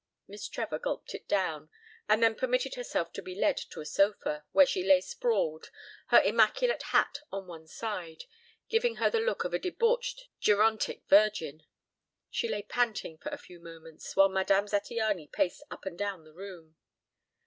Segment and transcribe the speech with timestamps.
[0.27, 1.69] Miss Trevor gulped it down,
[2.09, 5.69] and then permitted herself to be led to a sofa, where she lay sprawled,
[6.07, 8.23] her immaculate hat on one side,
[8.67, 11.61] giving her the look of a debauched gerontic virgin.
[12.31, 16.33] She lay panting for a few moments, while Madame Zattiany paced up and down the
[16.33, 16.77] room.